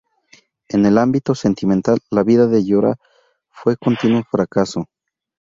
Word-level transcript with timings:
En 0.69 0.87
el 0.87 0.97
ámbito 0.97 1.35
sentimental, 1.35 1.99
la 2.09 2.23
vida 2.23 2.47
de 2.47 2.65
Jorah 2.67 2.95
fue 3.51 3.73
un 3.73 3.77
continuo 3.79 4.23
fracaso. 4.31 4.87